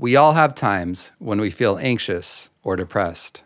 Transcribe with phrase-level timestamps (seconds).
[0.00, 3.42] We all have times when we feel anxious or depressed,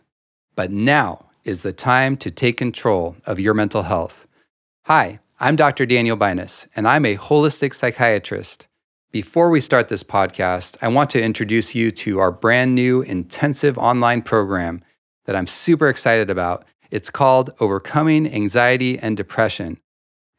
[0.54, 4.26] but now is the time to take control of your mental health.
[4.82, 5.86] Hi, I'm Dr.
[5.86, 8.66] Daniel Binus, and I'm a holistic psychiatrist.
[9.12, 13.78] Before we start this podcast, I want to introduce you to our brand new intensive
[13.78, 14.82] online program
[15.24, 16.66] that I'm super excited about.
[16.90, 19.80] It's called Overcoming Anxiety and Depression.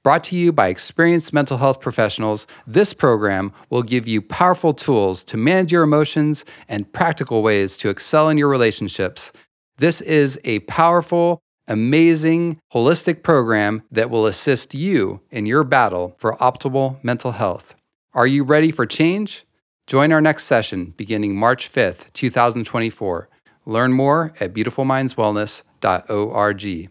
[0.04, 5.24] Brought to you by experienced mental health professionals, this program will give you powerful tools
[5.24, 9.32] to manage your emotions and practical ways to excel in your relationships.
[9.78, 16.36] This is a powerful, amazing, holistic program that will assist you in your battle for
[16.36, 17.74] optimal mental health.
[18.14, 19.46] Are you ready for change?
[19.88, 23.30] Join our next session beginning March 5th, 2024.
[23.66, 26.90] Learn more at beautifulmindswellness.org.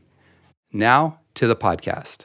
[0.72, 2.24] Now to the podcast.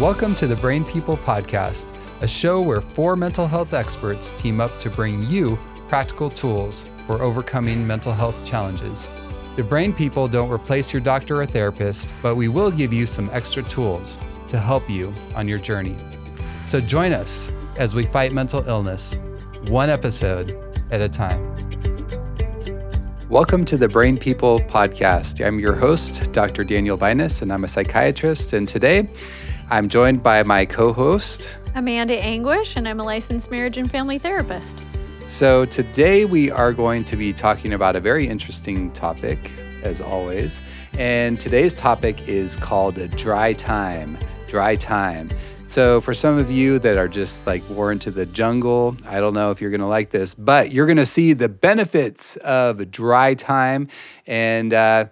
[0.00, 1.86] Welcome to the Brain People Podcast,
[2.20, 7.22] a show where four mental health experts team up to bring you practical tools for
[7.22, 9.08] overcoming mental health challenges.
[9.56, 13.30] The Brain People don't replace your doctor or therapist, but we will give you some
[13.32, 15.96] extra tools to help you on your journey.
[16.66, 19.18] So join us as we fight mental illness,
[19.68, 20.54] one episode
[20.90, 21.54] at a time.
[23.30, 25.42] Welcome to the Brain People Podcast.
[25.42, 26.64] I'm your host, Dr.
[26.64, 28.52] Daniel Binus, and I'm a psychiatrist.
[28.52, 29.08] And today,
[29.68, 34.16] I'm joined by my co host, Amanda Anguish, and I'm a licensed marriage and family
[34.16, 34.80] therapist.
[35.26, 39.50] So, today we are going to be talking about a very interesting topic,
[39.82, 40.60] as always.
[40.98, 44.16] And today's topic is called dry time.
[44.46, 45.30] Dry time.
[45.66, 49.34] So, for some of you that are just like more into the jungle, I don't
[49.34, 52.88] know if you're going to like this, but you're going to see the benefits of
[52.92, 53.88] dry time.
[54.28, 55.06] And, uh,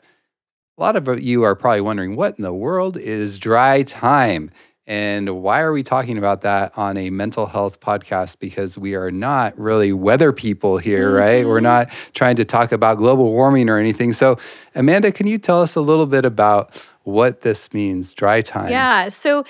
[0.77, 4.51] a lot of you are probably wondering what in the world is dry time?
[4.87, 8.39] And why are we talking about that on a mental health podcast?
[8.39, 11.17] Because we are not really weather people here, mm-hmm.
[11.17, 11.47] right?
[11.47, 11.65] We're mm-hmm.
[11.65, 14.13] not trying to talk about global warming or anything.
[14.13, 14.37] So,
[14.75, 18.71] Amanda, can you tell us a little bit about what this means, dry time?
[18.71, 19.09] Yeah.
[19.09, 19.45] So,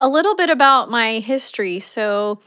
[0.00, 1.80] a little bit about my history.
[1.80, 2.40] So,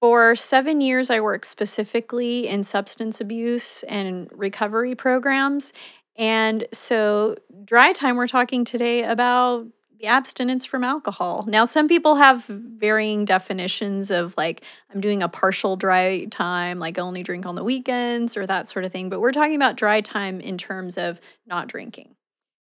[0.00, 5.72] for seven years, I worked specifically in substance abuse and recovery programs.
[6.16, 9.66] And so, dry time, we're talking today about
[9.98, 11.44] the abstinence from alcohol.
[11.48, 16.98] Now, some people have varying definitions of like, I'm doing a partial dry time, like
[16.98, 19.08] only drink on the weekends or that sort of thing.
[19.08, 22.14] But we're talking about dry time in terms of not drinking.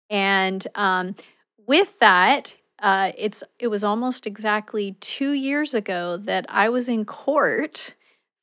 [0.09, 1.15] And um,
[1.67, 7.05] with that, uh, it's it was almost exactly two years ago that I was in
[7.05, 7.95] court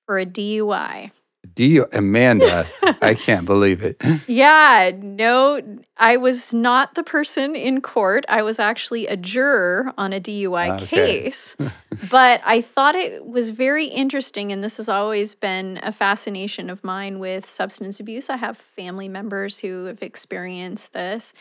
[0.06, 1.12] for a DUI.
[1.54, 2.66] Do Amanda?
[3.00, 4.00] I can't believe it.
[4.26, 5.60] Yeah, no,
[5.97, 8.25] I was not the person in court.
[8.28, 10.87] I was actually a juror on a DUI okay.
[10.87, 11.56] case.
[12.10, 16.82] but I thought it was very interesting, and this has always been a fascination of
[16.82, 18.31] mine with substance abuse.
[18.31, 21.32] I have family members who have experienced this,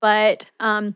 [0.00, 0.94] but um,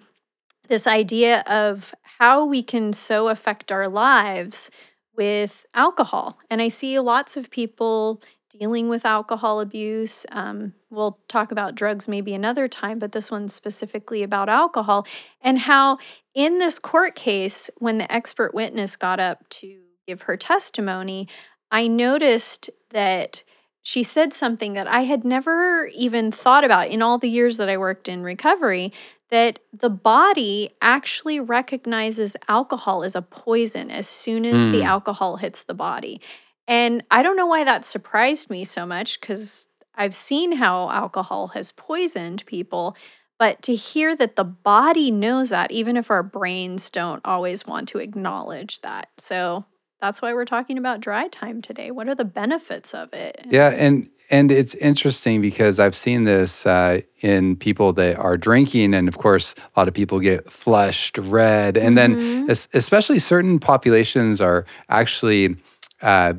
[0.68, 4.70] this idea of how we can so affect our lives
[5.16, 6.38] with alcohol.
[6.48, 10.26] And I see lots of people dealing with alcohol abuse.
[10.30, 15.06] Um, we'll talk about drugs maybe another time, but this one's specifically about alcohol
[15.40, 15.98] and how,
[16.34, 21.28] in this court case, when the expert witness got up to give her testimony,
[21.70, 23.44] I noticed that
[23.82, 27.68] she said something that I had never even thought about in all the years that
[27.68, 28.92] I worked in recovery
[29.30, 34.72] that the body actually recognizes alcohol as a poison as soon as mm.
[34.72, 34.86] the hmm.
[34.86, 36.20] alcohol hits the body.
[36.70, 39.66] And I don't know why that surprised me so much because
[39.96, 42.96] I've seen how alcohol has poisoned people.
[43.40, 47.88] But to hear that the body knows that, even if our brains don't always want
[47.88, 49.08] to acknowledge that.
[49.18, 49.64] So
[50.00, 51.90] that's why we're talking about dry time today.
[51.90, 53.46] What are the benefits of it?
[53.50, 58.94] Yeah, and and it's interesting because I've seen this uh, in people that are drinking,
[58.94, 62.46] and of course, a lot of people get flushed red, and mm-hmm.
[62.46, 65.56] then especially certain populations are actually
[66.02, 66.34] uh,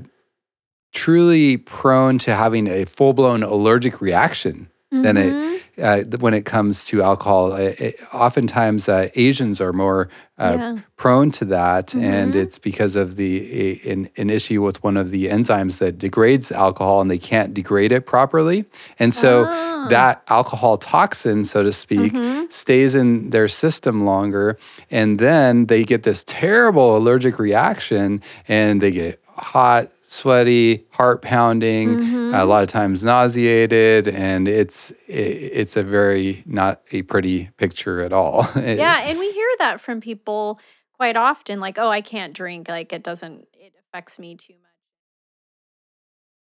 [0.91, 5.03] truly prone to having a full blown allergic reaction mm-hmm.
[5.03, 7.53] than it uh, when it comes to alcohol.
[7.53, 10.79] It, it, oftentimes, uh, Asians are more uh, yeah.
[10.97, 12.03] prone to that, mm-hmm.
[12.03, 15.97] and it's because of the a, an, an, issue with one of the enzymes that
[15.97, 18.65] degrades alcohol, and they can't degrade it properly,
[18.99, 19.87] and so oh.
[19.89, 22.49] that alcohol toxin, so to speak, mm-hmm.
[22.49, 24.57] stays in their system longer,
[24.89, 31.97] and then they get this terrible allergic reaction, and they get hot sweaty, heart pounding,
[31.97, 32.35] mm-hmm.
[32.35, 38.11] a lot of times nauseated, and it's it's a very not a pretty picture at
[38.11, 38.47] all.
[38.55, 40.59] yeah, and we hear that from people
[41.01, 42.69] quite often like, oh, I can't drink.
[42.69, 44.71] Like it doesn't, it affects me too much.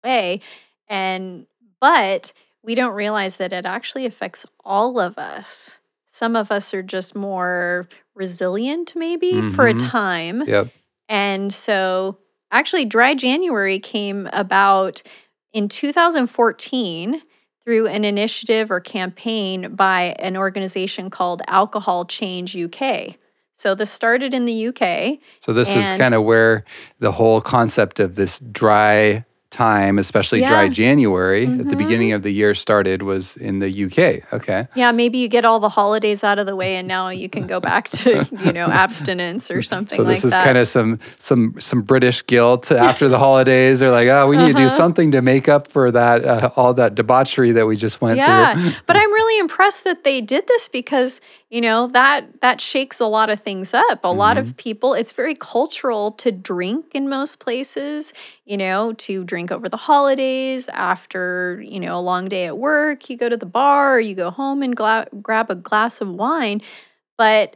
[0.04, 0.42] Way.
[0.88, 1.48] And,
[1.82, 2.32] but
[2.62, 5.80] we don't realize that it actually affects all of us.
[6.12, 9.56] Some of us are just more resilient, maybe mm-hmm.
[9.56, 9.88] for a mm-hmm.
[9.88, 10.44] time.
[10.46, 10.68] Yep.
[11.10, 12.20] And so,
[12.58, 15.02] actually, Dry January came about
[15.54, 17.22] in 2014
[17.64, 23.16] through an initiative or campaign by an organization called Alcohol Change UK.
[23.56, 25.20] So this started in the UK.
[25.40, 26.66] So this is kind of where
[27.00, 29.26] the whole concept of this dry
[29.56, 30.50] time, especially yeah.
[30.50, 31.54] dry January mm-hmm.
[31.54, 31.84] at the mm-hmm.
[31.84, 34.34] beginning of the year started was in the UK.
[34.34, 34.68] Okay.
[34.76, 37.48] Yeah, maybe you get all the holidays out of the way and now you can
[37.48, 41.56] go back to, you know, abstinence or something so this is kind of some some
[41.60, 43.80] some British guilt after the holidays.
[43.80, 44.52] They're like, "Oh, we need uh-huh.
[44.54, 44.78] to do uh-huh.
[44.78, 48.54] something to make up for that uh, all that debauchery that we just went yeah.
[48.54, 48.76] through." Yeah.
[48.86, 53.06] but I'm really impressed that they did this because you know that that shakes a
[53.06, 54.18] lot of things up a mm-hmm.
[54.18, 54.56] lot of mm-hmm.
[54.56, 58.14] people it's very cultural to drink in most places
[58.46, 63.10] you know to drink over the holidays after you know a long day at work
[63.10, 66.10] you go to the bar or you go home and gla- grab a glass of
[66.10, 66.62] wine
[67.18, 67.56] but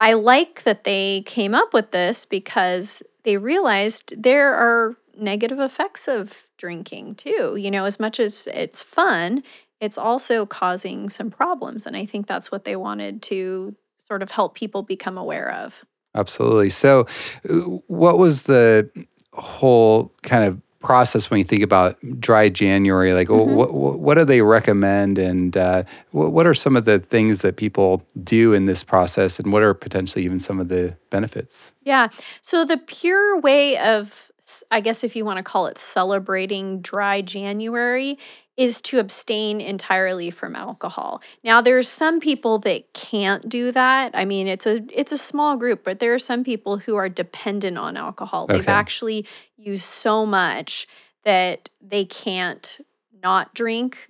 [0.00, 6.08] i like that they came up with this because they realized there are negative effects
[6.08, 9.42] of drinking too you know as much as it's fun
[9.80, 11.86] it's also causing some problems.
[11.86, 13.74] And I think that's what they wanted to
[14.06, 15.84] sort of help people become aware of.
[16.14, 16.70] Absolutely.
[16.70, 17.06] So,
[17.48, 17.54] uh,
[17.88, 18.90] what was the
[19.34, 23.12] whole kind of process when you think about dry January?
[23.12, 23.54] Like, mm-hmm.
[23.54, 28.02] what, what do they recommend, and uh, what are some of the things that people
[28.22, 31.72] do in this process, and what are potentially even some of the benefits?
[31.82, 32.08] Yeah.
[32.42, 34.30] So the pure way of,
[34.70, 38.18] I guess, if you want to call it celebrating dry January,
[38.56, 41.20] is to abstain entirely from alcohol.
[41.44, 44.12] Now there's some people that can't do that.
[44.14, 47.08] I mean, it's a it's a small group, but there are some people who are
[47.08, 48.44] dependent on alcohol.
[48.44, 48.56] Okay.
[48.56, 49.26] They've actually
[49.56, 50.88] used so much
[51.24, 52.78] that they can't
[53.22, 54.08] not drink.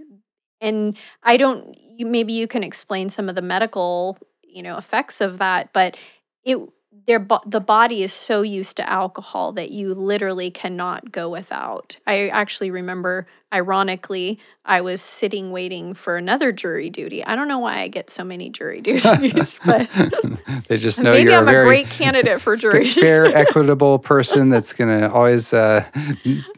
[0.61, 5.39] And I don't maybe you can explain some of the medical, you know, effects of
[5.39, 5.97] that, but
[6.45, 6.59] it
[7.07, 11.97] their bo- the body is so used to alcohol that you literally cannot go without.
[12.07, 17.25] I actually remember ironically I was sitting waiting for another jury duty.
[17.25, 19.89] I don't know why I get so many jury duties, but
[20.69, 22.89] they just know maybe you're I'm a, very great candidate for jury.
[22.89, 25.85] fair, equitable person that's going to always uh,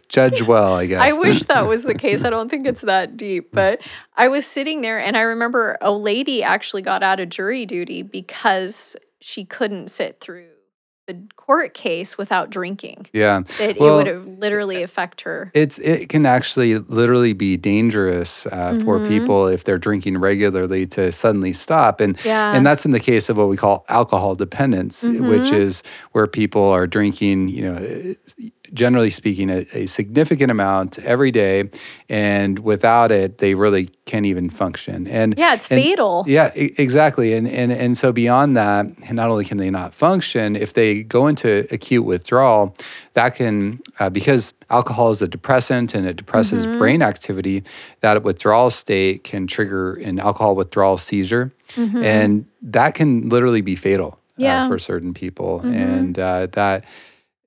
[0.09, 1.01] judge well, I guess.
[1.01, 2.25] I wish that was the case.
[2.25, 3.81] I don't think it's that deep, but
[4.17, 8.03] I was sitting there and I remember a lady actually got out of jury duty
[8.03, 10.49] because she couldn't sit through
[11.09, 13.07] the court case without drinking.
[13.15, 13.41] Yeah.
[13.59, 15.51] It, well, it would literally affect her.
[15.55, 18.85] It's it can actually literally be dangerous uh, mm-hmm.
[18.85, 22.01] for people if they're drinking regularly to suddenly stop.
[22.01, 22.55] And yeah.
[22.55, 25.29] and that's in the case of what we call alcohol dependence, mm-hmm.
[25.29, 25.83] which is
[26.13, 28.15] where people are drinking, you know,
[28.73, 31.71] generally speaking, a, a, significant amount every day,
[32.09, 35.07] and without it, they really can't even function.
[35.07, 36.25] And yeah, it's and, fatal.
[36.27, 37.35] Yeah, I- exactly.
[37.35, 41.27] And and and so beyond that, not only can they not function, if they go
[41.27, 42.77] into acute withdrawal,
[43.15, 46.79] that can uh, because alcohol is a depressant and it depresses mm-hmm.
[46.79, 47.65] brain activity.
[48.01, 52.03] That withdrawal state can trigger an alcohol withdrawal seizure, mm-hmm.
[52.03, 54.19] and that can literally be fatal.
[54.39, 54.65] Uh, yeah.
[54.65, 55.75] Uh, for certain people, mm-hmm.
[55.75, 56.85] and uh, that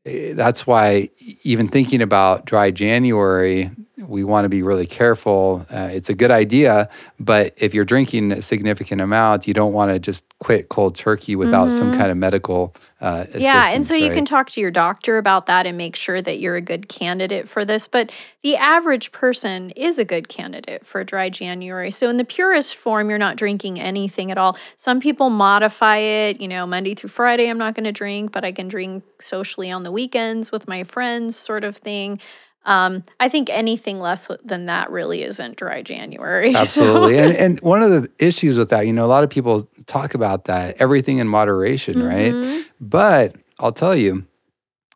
[0.06, 1.10] Eh, that's why
[1.44, 3.70] even thinking about dry January,
[4.08, 5.66] we want to be really careful.
[5.70, 6.90] Uh, it's a good idea,
[7.20, 11.36] but if you're drinking a significant amount, you don't want to just quit cold turkey
[11.36, 11.78] without mm-hmm.
[11.78, 14.04] some kind of medical uh, yeah, and so right?
[14.04, 16.88] you can talk to your doctor about that and make sure that you're a good
[16.88, 17.88] candidate for this.
[17.88, 18.12] But
[18.44, 21.90] the average person is a good candidate for a dry January.
[21.90, 24.56] So in the purest form, you're not drinking anything at all.
[24.78, 26.40] Some people modify it.
[26.40, 29.72] You know, Monday through Friday, I'm not going to drink, but I can drink socially
[29.72, 32.20] on the weekends with my friends, sort of thing.
[32.64, 36.56] Um, I think anything less than that really isn't dry January.
[36.56, 37.18] Absolutely.
[37.18, 40.14] and, and one of the issues with that, you know, a lot of people talk
[40.14, 42.48] about that, everything in moderation, mm-hmm.
[42.48, 42.66] right?
[42.80, 44.26] But I'll tell you,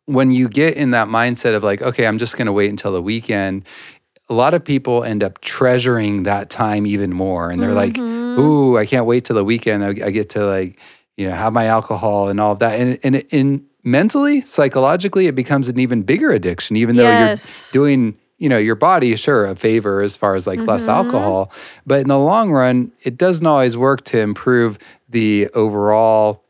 [0.06, 2.92] when you get in that mindset of like, okay, I'm just going to wait until
[2.92, 3.66] the weekend,
[4.28, 7.50] a lot of people end up treasuring that time even more.
[7.50, 7.98] And they're mm-hmm.
[7.98, 9.84] like, ooh, I can't wait till the weekend.
[9.84, 10.80] I, I, get to like,
[11.16, 12.78] you know, have my alcohol and all of that.
[12.78, 17.36] And, and in, mentally, psychologically, it becomes an even bigger addiction, even though you're
[17.72, 20.68] doing, you know, your body, sure, a favor as far as like mm-hmm.
[20.68, 21.52] less alcohol.
[21.86, 24.78] But in the long run, it doesn't always work to improve
[25.08, 26.44] the overall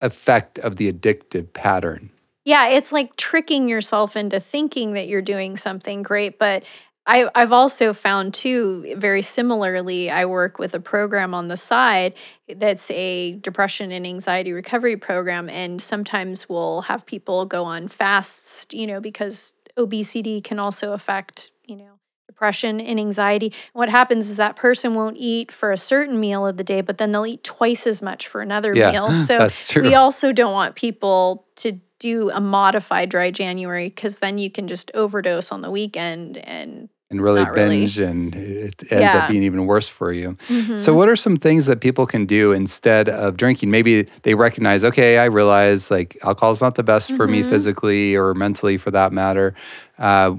[0.00, 2.10] effect of the addictive pattern.
[2.44, 6.62] Yeah, it's like tricking yourself into thinking that you're doing something great, but
[7.06, 12.14] I, I've also found too, very similarly, I work with a program on the side
[12.48, 15.48] that's a depression and anxiety recovery program.
[15.48, 21.52] And sometimes we'll have people go on fasts, you know, because obesity can also affect,
[21.64, 21.92] you know,
[22.26, 23.52] depression and anxiety.
[23.72, 26.98] What happens is that person won't eat for a certain meal of the day, but
[26.98, 29.12] then they'll eat twice as much for another Yeah, meal.
[29.26, 29.48] So
[29.80, 34.68] we also don't want people to do a modified dry January because then you can
[34.68, 37.80] just overdose on the weekend and and really Not really.
[37.80, 39.18] binge and it ends Yeah.
[39.18, 40.36] up being even worse for you.
[40.48, 40.78] Mhm.
[40.80, 43.70] So what are some things that people can do instead of drinking?
[43.70, 47.48] Maybe they recognize, okay, I realize like alcohol is not the best for me Mhm.
[47.50, 49.54] physically or mentally for that matter.
[49.98, 50.34] Uh,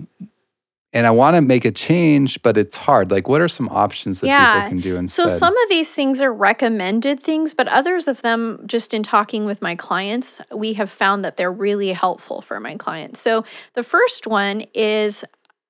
[0.94, 3.12] and I want to make a change, but it's hard.
[3.12, 4.54] Like what are some options that Yeah.
[4.56, 5.30] people can do instead?
[5.30, 9.46] So some of these things are recommended things, but others of them, just in talking
[9.46, 13.20] with my clients, we have found that they're really helpful for my clients.
[13.22, 13.44] So
[13.74, 15.24] the first one is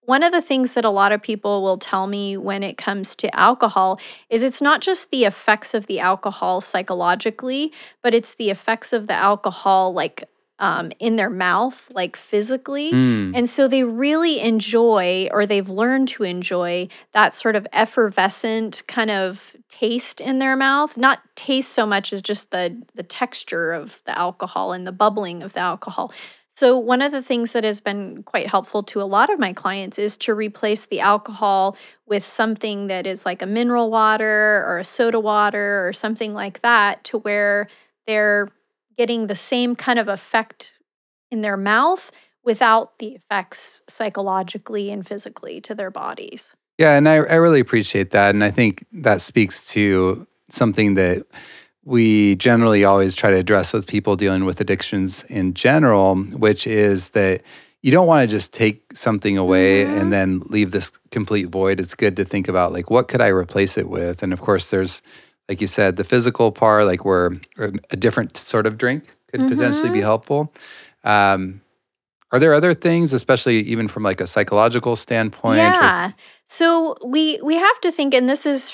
[0.07, 3.13] one of the things that a lot of people will tell me when it comes
[3.17, 3.99] to alcohol
[4.29, 9.07] is it's not just the effects of the alcohol psychologically, but it's the effects of
[9.07, 10.23] the alcohol like
[10.59, 12.93] um, in their mouth, like physically.
[12.93, 18.83] Mm, And so they really enjoy, or they've learned to enjoy, that sort of effervescent
[18.87, 20.95] kind of taste in their mouth.
[20.95, 25.43] Not taste so much as just the the texture of the alcohol and the bubbling
[25.43, 26.13] of the alcohol.
[26.57, 29.53] So one of the things that has been quite helpful to a lot of my
[29.53, 34.79] clients is to replace the alcohol with something that is like a mineral water or
[34.79, 37.67] a soda water or something like that to where
[38.07, 38.47] they're
[38.97, 40.73] getting the same kind of effect
[41.29, 42.11] in their mouth
[42.43, 46.55] without the effects psychologically and physically to their bodies.
[46.79, 48.33] Yeah, and I, I really appreciate that.
[48.33, 51.23] And I think that speaks to something that
[51.87, 56.15] we generally always try to address with people dealing with addictions in general,
[56.45, 57.41] which is that
[57.81, 59.97] you don't want to just take something away Mhm.
[60.01, 61.79] and then leave this complete void.
[61.79, 64.21] It's good to think about like what could I replace it with?
[64.21, 65.01] And of course there's
[65.49, 67.31] like you said, the physical part, like where
[67.89, 70.51] a different sort of drink could potentially be helpful.
[71.05, 71.61] Um,
[72.33, 75.59] are there other things, especially even from like a psychological standpoint?
[75.59, 76.11] or- Yeah.
[76.47, 78.73] So we we have to think and this is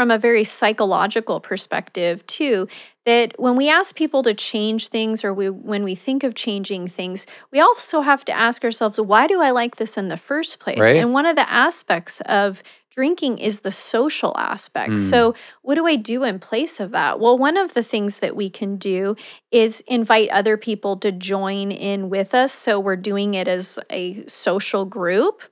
[0.00, 2.66] from a very psychological perspective too
[3.04, 6.88] that when we ask people to change things or we when we think of changing
[6.88, 10.58] things we also have to ask ourselves why do I like this in the first
[10.58, 10.78] place?
[10.78, 10.96] Right.
[10.96, 14.92] And one of the aspects of drinking is the social aspect.
[14.92, 15.10] Mm.
[15.10, 17.20] So what do I do in place of that?
[17.20, 19.16] Well, one of the things that we can do
[19.50, 22.54] is invite other people to join in with us.
[22.54, 25.42] So we're doing it as a social group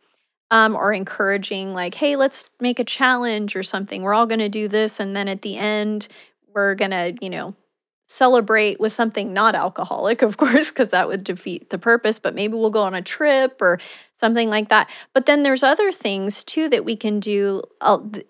[0.50, 4.02] um, or encouraging, like, hey, let's make a challenge or something.
[4.02, 4.98] We're all going to do this.
[4.98, 6.08] And then at the end,
[6.54, 7.54] we're going to, you know,
[8.08, 12.54] celebrate with something not alcoholic, of course, because that would defeat the purpose, but maybe
[12.54, 13.78] we'll go on a trip or
[14.14, 14.90] something like that.
[15.12, 17.62] But then there's other things too that we can do.
[18.12, 18.26] Th-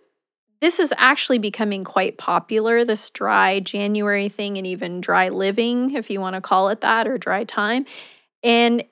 [0.60, 6.10] this is actually becoming quite popular, this dry January thing, and even dry living, if
[6.10, 7.86] you want to call it that, or dry time.
[8.42, 8.82] And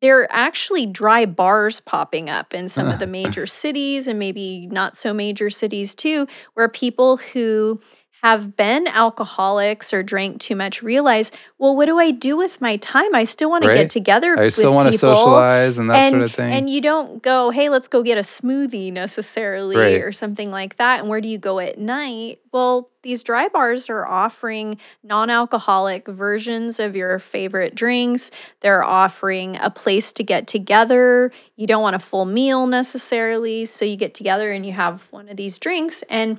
[0.00, 2.98] there are actually dry bars popping up in some of ah.
[2.98, 7.80] the major cities and maybe not so major cities too, where people who
[8.22, 12.76] have been alcoholics or drank too much realize, well, what do I do with my
[12.76, 13.14] time?
[13.14, 14.38] I still want to get together.
[14.38, 16.52] I still want to socialize and that and, sort of thing.
[16.52, 20.02] And you don't go, hey, let's go get a smoothie necessarily Right.
[20.02, 21.00] or something like that.
[21.00, 22.40] And where do you go at night?
[22.52, 28.30] Well, these dry bars are offering non alcoholic versions of your favorite drinks.
[28.60, 31.32] They're offering a place to get together.
[31.56, 33.64] You don't want a full meal necessarily.
[33.64, 36.02] So you get together and you have one of these drinks.
[36.10, 36.38] And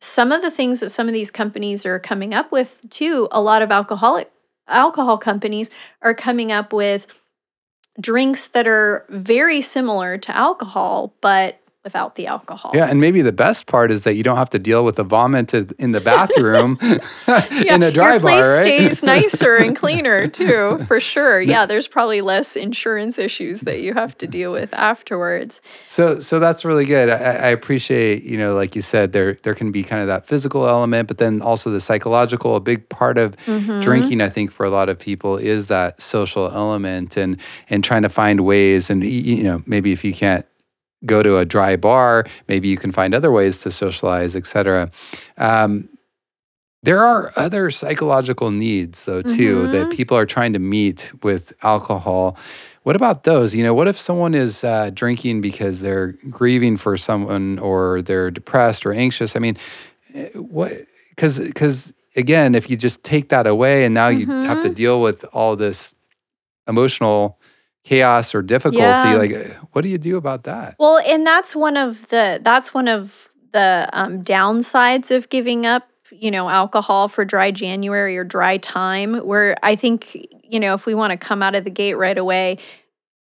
[0.00, 3.40] some of the things that some of these companies are coming up with too, a
[3.40, 4.30] lot of alcoholic
[4.66, 5.70] alcohol companies
[6.02, 7.06] are coming up with
[8.00, 12.72] drinks that are very similar to alcohol, but without the alcohol.
[12.74, 15.02] Yeah, and maybe the best part is that you don't have to deal with the
[15.04, 18.62] vomit in the bathroom in a dry your place bar, right?
[18.62, 21.40] stays nicer and cleaner too, for sure.
[21.40, 25.62] Yeah, there's probably less insurance issues that you have to deal with afterwards.
[25.88, 27.08] So, so that's really good.
[27.08, 30.26] I, I appreciate, you know, like you said, there there can be kind of that
[30.26, 32.56] physical element, but then also the psychological.
[32.56, 33.80] A big part of Mhm.
[33.82, 37.38] drinking, I think, for a lot of people is that social element and
[37.70, 38.90] and trying to find ways.
[38.90, 40.44] And you know, maybe if you can't
[41.06, 44.90] go to a dry bar, maybe you can find other ways to socialize, et cetera.
[45.38, 45.88] Um,
[46.82, 49.90] there are other psychological needs, though, too, that Mhm.
[49.90, 52.36] people are trying to meet with alcohol.
[52.84, 53.54] What about those?
[53.54, 58.30] You know, what if someone is uh, drinking because they're grieving for someone or they're
[58.30, 59.36] depressed or anxious?
[59.36, 59.58] I mean,
[60.14, 60.72] eh, what?
[61.10, 64.74] Because, because again, if you just take that away and now you have to Mhm.
[64.74, 65.94] deal with all this
[66.66, 67.38] emotional
[67.84, 69.16] chaos or difficulty Yeah.
[69.16, 72.88] like what do you do about that Well, and that's one of the that's one
[72.88, 78.58] of the um, downsides of giving up, you know, alcohol for dry January or dry
[78.58, 79.14] time.
[79.14, 82.16] Where I think, you know, if we want to come out of the gate right
[82.16, 82.58] away,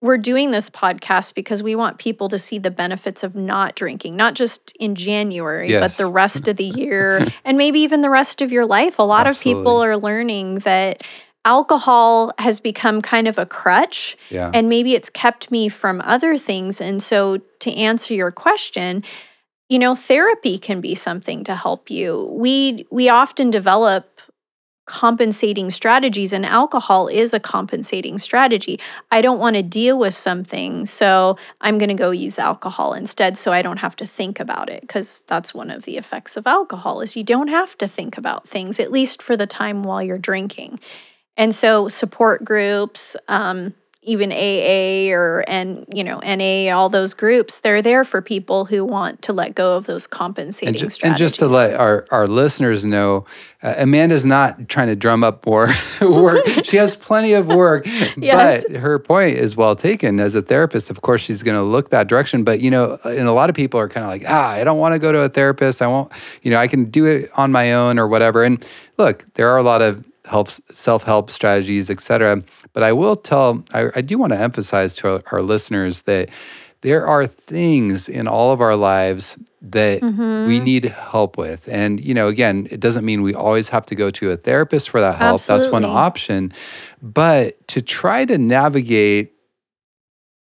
[0.02, 4.16] we're doing this podcast because we want people to see the benefits of not drinking,
[4.18, 8.42] not just in January, but the rest of the year and maybe even the rest
[8.42, 8.98] of your life.
[9.00, 11.04] A lot of people are learning that
[11.46, 16.38] alcohol has become kind of a crutch yeah and maybe it's kept me from other
[16.38, 16.82] things.
[16.82, 19.04] And so, to answer your question,
[19.70, 22.30] you know, therapy can be something to help you.
[22.32, 24.20] We we often develop
[24.88, 28.78] compensating strategies and alcohol is a compensating strategy.
[29.10, 33.38] I don't want to deal with something, so I'm going to go use alcohol instead
[33.38, 36.46] so I don't have to think about it because that's one of the effects of
[36.46, 40.04] alcohol is you don't have to think about things at least for the time while
[40.04, 40.80] you're drinking.
[41.38, 43.74] And so support groups, um,
[44.04, 48.84] even AA or and you know NA, all those groups, they're there for people who
[48.84, 51.04] want to let go of those compensating and, strategies.
[51.04, 53.26] and just to let our, our listeners know,
[53.62, 55.70] uh, Amanda's not trying to drum up more
[56.02, 56.44] work.
[56.64, 57.86] she has plenty of work,
[58.18, 58.64] Yes.
[58.68, 60.20] but her point is well taken.
[60.20, 62.44] As a therapist, of course, she's going to look that direction.
[62.44, 64.80] But you know, and a lot of people are kind of like, ah, I don't
[64.80, 65.80] want to go to a therapist.
[65.80, 66.12] I won't,
[66.42, 68.44] you know, I can do it on my own or whatever.
[68.44, 68.66] And
[68.98, 72.42] look, there are a lot of helps self-help strategies, et cetera.
[72.74, 76.30] But I will tell, I, I do want to emphasize to our, our listeners that
[76.82, 80.64] there are things in all of our lives that we mm-hmm.
[80.64, 81.70] need help with.
[81.70, 84.90] And, you know, again, it doesn't mean we always have to go to a therapist
[84.90, 85.44] for that help.
[85.44, 86.52] That's one option.
[87.04, 89.34] But to try to navigate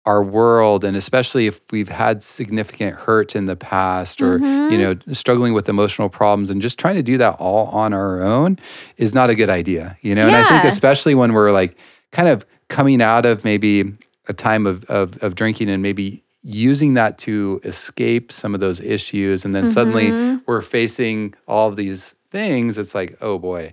[0.05, 4.77] our world, and especially if we've had significant hurt in the past or, you mm-hmm.
[4.77, 8.57] know, struggling with emotional problems and just trying to do that all on our own
[8.97, 10.25] is not a good idea, you know?
[10.25, 11.77] And I think especially when we're like
[12.11, 13.83] kind of coming out of maybe
[14.27, 18.79] a time of, of, of drinking and maybe using that to escape some of those
[18.81, 20.37] issues and then suddenly mm-hmm.
[20.47, 23.71] we're facing all of these things it's like oh boy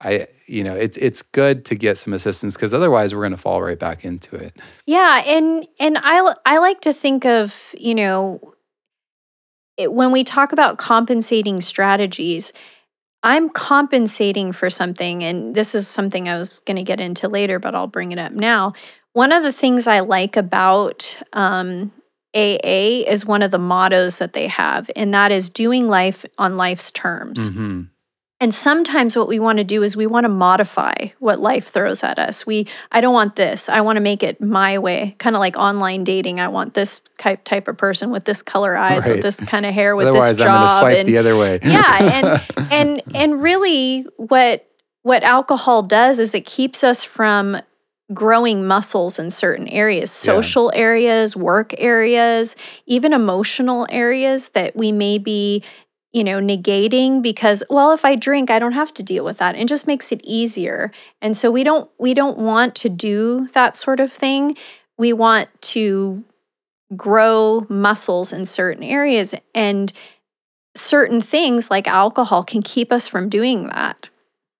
[0.00, 3.36] i you know it's it's good to get some assistance because otherwise we're going to
[3.36, 7.94] fall right back into it Yeah, and and I I like to think of you
[7.94, 8.54] know
[9.78, 12.52] it, when we talk about compensating strategies,
[13.22, 17.58] I'm compensating for something, and this is something I was going to get into later,
[17.58, 18.74] but I'll bring it up now.
[19.12, 21.92] One of the things I like about um,
[22.34, 26.56] AA is one of the mottos that they have, and that is doing life on
[26.56, 27.48] life's terms.
[27.48, 27.82] hmm
[28.40, 32.04] And sometimes what we want to do is we want to modify what life throws
[32.04, 32.46] at us.
[32.46, 33.68] We I don't want this.
[33.68, 35.16] I want to make it my way.
[35.18, 36.38] Kind of like online dating.
[36.38, 39.12] I want this type type of person with this color eyes, Right.
[39.14, 40.80] with this kind of hair, with otherwise this i'm going to job.
[40.80, 41.98] swipe and the other way yeah,
[42.60, 44.64] and and and really what
[45.02, 47.56] what alcohol does is it keeps us from
[48.14, 50.32] growing muscles in certain areas, Yeah.
[50.34, 55.62] social areas, work areas, even emotional areas that we may be
[56.12, 59.56] you know negating because well if i drink i don't have to deal with that.
[59.56, 60.92] It just makes it easier.
[61.22, 64.56] And so we don't we don't want to do that sort of thing.
[64.96, 66.24] We want to
[66.96, 69.92] grow muscles in certain areas and
[70.76, 74.08] certain things like alcohol can keep us from doing that.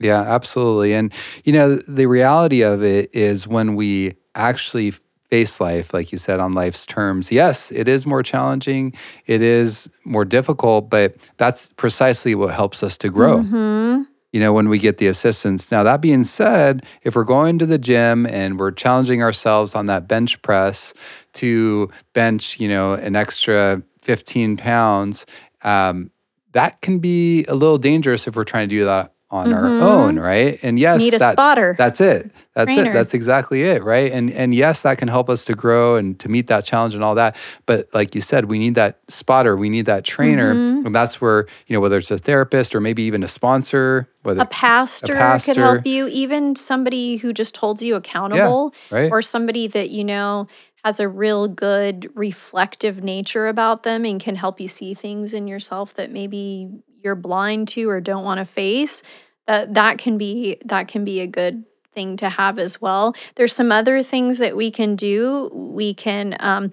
[0.00, 0.94] Yeah, absolutely.
[0.94, 1.12] And,
[1.44, 4.94] you know, the reality of it is when we actually
[5.30, 8.94] face life, like you said, on life's terms, yes, it is more challenging,
[9.26, 13.40] it is more difficult, but that's precisely what helps us to grow.
[13.40, 14.06] Mhm.
[14.32, 15.70] You know, when we get the assistance.
[15.70, 19.86] Now, that being said, if we're going to the gym and we're challenging ourselves on
[19.86, 20.92] that bench press
[21.34, 25.24] to bench, you know, an extra 15 pounds,
[25.62, 26.10] um,
[26.52, 29.82] that can be a little dangerous if we're trying to do that on our Mhm.
[29.82, 30.58] own, right?
[30.62, 32.30] And yes, need a that, spotter that's it.
[32.54, 32.90] That's Trainer.
[32.90, 32.94] it.
[32.94, 34.10] That's exactly it, right?
[34.10, 37.04] And and yes, that can help us to grow and to meet that challenge and
[37.04, 37.36] all that.
[37.66, 40.86] But like you said, we need that spotter, we need that trainer, Mhm.
[40.86, 44.40] and that's where you know whether it's a therapist or maybe even a sponsor, whether
[44.40, 45.54] a pastor, could pastor.
[45.54, 49.12] could help you even somebody who just holds you accountable right?
[49.12, 50.46] or somebody that you know
[50.84, 55.46] has a real good reflective nature about them and can help you see things in
[55.48, 56.68] yourself that maybe
[57.08, 59.02] you're blind to or don't want to face
[59.46, 63.54] that that can be that can be a good thing to have as well there's
[63.54, 66.70] some other things that we can do we can um,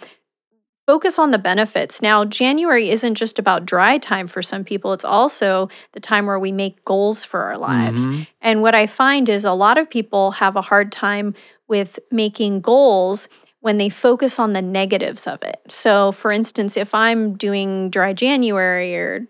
[0.86, 5.06] focus on the benefits now january isn't just about dry time for some people it's
[5.06, 8.28] also the time where we make goals for our lives Mhm.
[8.42, 11.34] and what I find is a lot of people have a hard time
[11.68, 13.28] with making goals
[13.62, 15.60] when they focus on the negatives of it.
[15.70, 19.26] So, for instance, if I'm doing dry January or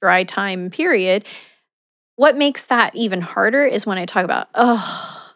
[0.00, 1.24] dry time period,
[2.16, 5.32] what makes that even harder is when I talk about, oh,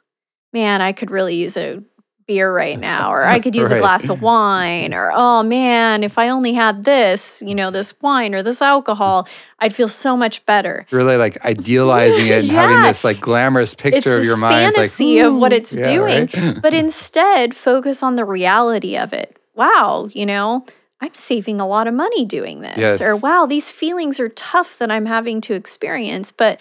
[0.52, 1.82] man, I could really use a
[2.26, 3.76] beer right now, or I could use Right.
[3.76, 7.92] a glass of wine, or oh man, if I only had this, you know, this
[8.00, 10.86] wine or this alcohol, I'd feel so much better.
[10.90, 14.68] Really like idealizing it and having this like glamorous It's picture of your mind.
[14.68, 16.62] It's like, fantasy of what it's Yeah, doing, right?
[16.62, 19.38] but instead focus on the reality of it.
[19.54, 20.64] Wow, you know,
[21.04, 22.78] I'm saving a lot of money doing this.
[23.02, 26.58] Or wow, these feelings are tough that I'm having to experience, but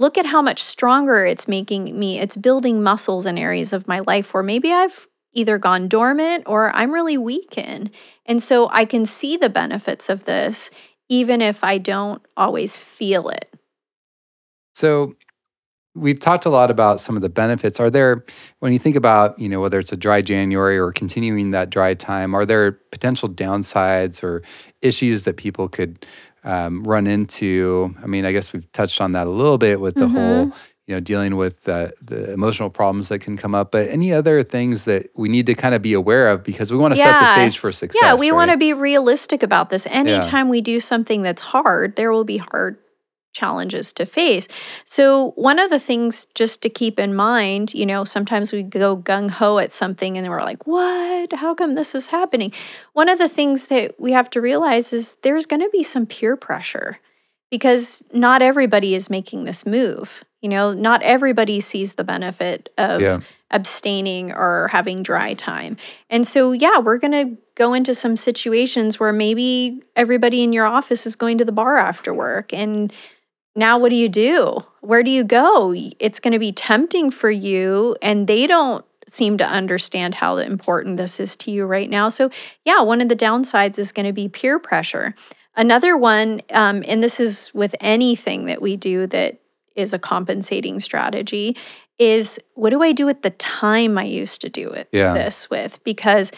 [0.00, 2.18] look at how much stronger it's making me.
[2.18, 6.74] It's building muscles in areas of my life where maybe I've either gone dormant or
[6.74, 7.92] I'm really weak in.
[8.26, 10.70] And so I can see the benefits of this
[11.08, 13.48] even if I don't always feel it.
[14.74, 15.14] So
[15.94, 17.78] we've talked a lot about some of the benefits.
[17.78, 18.24] Are there,
[18.58, 21.94] when you think about, you know, whether it's a dry January or continuing that dry
[21.94, 24.42] time, are there potential downsides or
[24.82, 26.04] issues that people could
[26.42, 27.94] um, run into?
[28.02, 30.52] I mean, I guess we've touched on that a little bit with the whole,
[30.86, 33.70] you know, dealing with uh, the emotional problems that can come up.
[33.70, 36.78] But any other things that we need to kind of be aware of because we
[36.78, 38.00] want to set the stage for success.
[38.02, 39.86] Yeah, we want to be realistic about this.
[39.86, 42.78] Anytime we do something that's hard, there will be hard
[43.34, 44.48] challenges to face.
[44.84, 48.96] So, one of the things just to keep in mind, you know, sometimes we go
[48.96, 51.32] gung ho at something and we're like, what?
[51.34, 52.52] How come this is happening?
[52.94, 56.06] One of the things that we have to realize is there's going to be some
[56.06, 56.98] peer pressure
[57.50, 60.24] because not everybody is making this move.
[60.40, 63.20] You know, not everybody sees the benefit of Yeah.
[63.50, 65.76] abstaining or having dry time.
[66.10, 70.66] And so, yeah, we're going to go into some situations where maybe everybody in your
[70.66, 72.52] office is going to the bar after work.
[72.52, 72.92] And
[73.56, 74.64] now, what do you do?
[74.80, 75.72] Where do you go?
[76.00, 80.96] It's going to be tempting for you, and they don't seem to understand how important
[80.96, 82.08] this is to you right now.
[82.08, 82.30] So,
[82.64, 85.14] yeah, one of the downsides is going to be peer pressure.
[85.56, 89.40] Another one, um, and this is with anything that we do that
[89.76, 91.56] is a compensating strategy,
[91.98, 95.14] is what do I do with the time I used to do it Yeah.
[95.14, 95.82] this with?
[95.84, 96.32] Because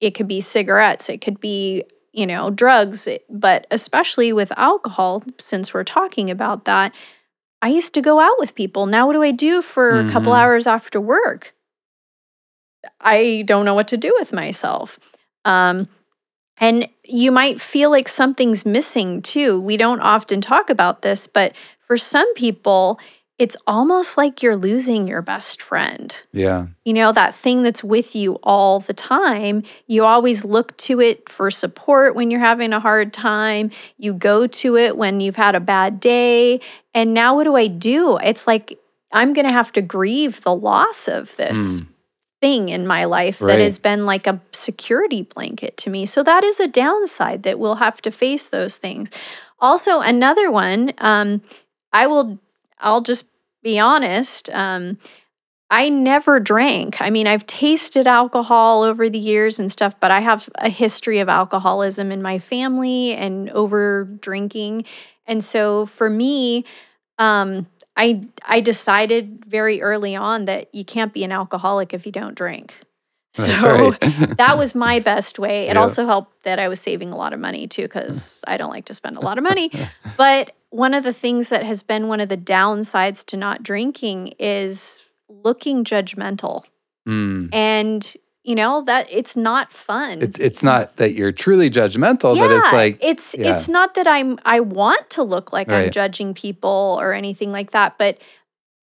[0.00, 5.72] it could be cigarettes, it could be you know drugs, but especially with alcohol, since
[5.74, 6.92] we're talking about that,
[7.62, 8.86] I used to go out with people.
[8.86, 10.38] Now, what do I do for a couple Mhm.
[10.38, 11.54] hours after work?
[13.00, 14.98] I don't know what to do with myself.
[15.44, 15.88] Um,
[16.58, 19.60] and you might feel like something's missing too.
[19.60, 23.00] We don't often talk about this, but for some people,
[23.42, 26.14] it's almost like you're losing your best friend.
[26.32, 26.66] Yeah.
[26.84, 29.64] You know, that thing that's with you all the time.
[29.88, 33.72] You always look to it for support when you're having a hard time.
[33.98, 36.60] You go to it when you've had a bad day.
[36.94, 38.16] And now what do I do?
[38.18, 38.78] It's like
[39.10, 41.86] I'm going to have to grieve the loss of this Mm.
[42.40, 43.56] thing in my life Right.
[43.56, 46.06] that has been like a security blanket to me.
[46.06, 49.10] So that is a downside that we'll have to face those things.
[49.58, 51.42] Also, another one, um,
[51.92, 52.38] I will,
[52.80, 53.24] I'll just
[53.62, 54.50] be honest.
[54.50, 54.98] Um,
[55.70, 57.00] I never drank.
[57.00, 61.18] I mean, I've tasted alcohol over the years and stuff, but I have a history
[61.20, 64.84] of alcoholism in my family and over drinking.
[65.26, 66.66] And so for me,
[67.18, 72.12] um, I I decided very early on that you can't be an alcoholic if you
[72.12, 72.74] don't drink.
[73.34, 74.00] So right.
[74.36, 75.68] that was my best way.
[75.68, 75.80] It Yeah.
[75.80, 78.84] also helped that I was saving a lot of money too, because I don't like
[78.86, 79.70] to spend a lot of money.
[80.16, 84.34] But one of the things that has been one of the downsides to not drinking
[84.38, 86.64] is looking judgmental.
[87.08, 87.52] Mm.
[87.52, 88.14] And
[88.44, 90.20] you know that it's not fun.
[90.20, 93.54] It's it's not that you're truly judgmental, but it's like it's yeah.
[93.54, 97.70] it's not that I'm I want to look like I'm judging people or anything like
[97.70, 98.18] that, but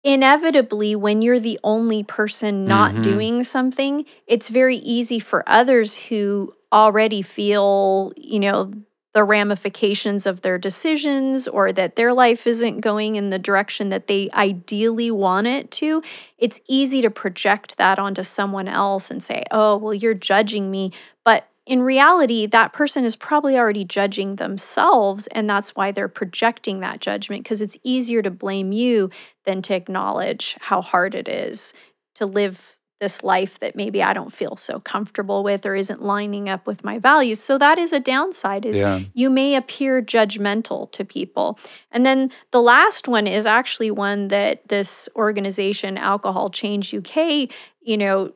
[0.06, 3.02] inevitably when you're the only person not Mhm.
[3.02, 8.70] doing something, it's very easy for others who already feel, you know,
[9.14, 14.06] the ramifications of their decisions or that their life isn't going in the direction that
[14.06, 16.02] they ideally want it to,
[16.38, 20.92] it's easy to project that onto someone else and say, oh, well, you're judging me.
[21.24, 26.80] But in reality, that person is probably already judging themselves, and that's why they're projecting
[26.80, 29.10] that judgment because it's easier to blame you
[29.44, 31.74] than to acknowledge how hard it is
[32.14, 36.48] to live this life that maybe I don't feel so comfortable with or isn't lining
[36.48, 37.40] up with my values.
[37.40, 39.00] So that is a downside is Yeah.
[39.12, 41.58] you may appear judgmental to people.
[41.90, 47.50] And then the last one is actually one that this organization Alcohol Change UK,
[47.82, 48.32] you know,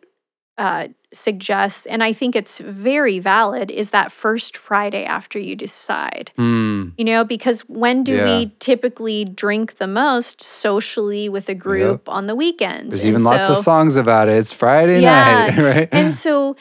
[0.58, 6.30] uh, suggests, and I think it's very valid, is that first Friday after you decide.
[6.38, 6.92] Mm.
[6.96, 8.24] You know, because when do Yeah.
[8.24, 12.90] we typically drink the most socially with a group on the weekends?
[12.90, 14.34] There's And even lots of songs about it.
[14.36, 15.46] It's Friday Yeah.
[15.50, 15.88] night, right?
[15.92, 16.54] and so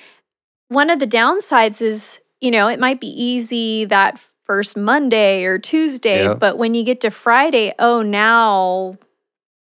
[0.69, 5.59] one of the downsides is, you know, it might be easy that first Monday or
[5.59, 6.33] Tuesday, Yeah.
[6.33, 8.95] but when you get to Friday, oh, now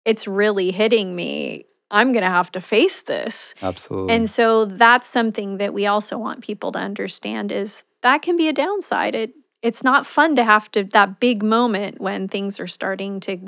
[0.06, 1.66] it's really hitting me.
[1.90, 3.56] I'm going to have to face this.
[3.62, 4.14] Absolutely.
[4.14, 8.48] And so that's something that we also want people to understand is that can be
[8.48, 9.16] a downside.
[9.16, 13.40] It it's not fun to have to that big moment when things are starting to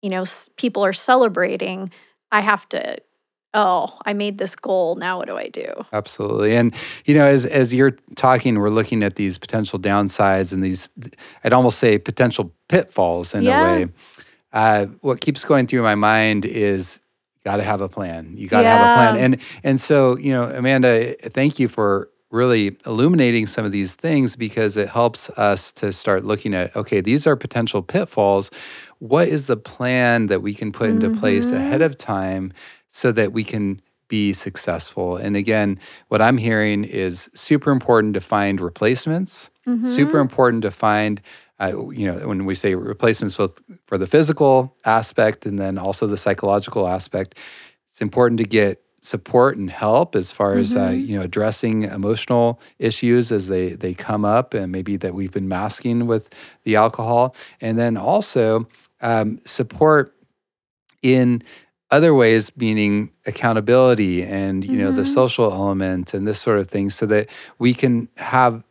[0.00, 0.24] you know,
[0.56, 1.92] people are celebrating.
[2.30, 2.98] I have to
[3.54, 4.96] oh, I made this goal.
[4.96, 5.70] Now what do I do?
[5.92, 6.56] Absolutely.
[6.56, 10.88] And you know, as as you're talking, we're looking at these potential downsides and these
[11.44, 13.60] I'd almost say potential pitfalls in yeah.
[13.60, 13.92] a way.
[14.52, 16.98] Uh, what keeps going through my mind is
[17.44, 18.34] got to have a plan.
[18.36, 18.76] You got to yeah.
[18.76, 19.24] have a plan.
[19.24, 24.36] And and so, you know, Amanda, thank you for really illuminating some of these things
[24.36, 28.50] because it helps us to start looking at okay, these are potential pitfalls.
[28.98, 31.04] What is the plan that we can put mm-hmm.
[31.04, 31.82] into place ahead mm-hmm.
[31.82, 32.52] of time
[32.90, 35.16] so that we can be successful?
[35.16, 35.78] And again,
[36.08, 39.84] what I'm hearing is super important to find replacements, mm-hmm.
[39.84, 41.20] super important to find
[41.62, 46.06] uh, you know, when we say replacements both for the physical aspect and then also
[46.06, 47.36] the psychological aspect,
[47.90, 50.60] it's important to get support and help as far mm-hmm.
[50.60, 51.06] as uh, mm-hmm.
[51.06, 55.48] you know addressing emotional issues as they they come up and maybe that we've been
[55.48, 56.28] masking with
[56.64, 58.66] the alcohol, and then also
[59.00, 60.16] um, support
[61.02, 61.42] in
[61.90, 64.96] other ways meaning accountability and you know mm-hmm.
[64.96, 68.64] the social element and this sort of thing so that we can have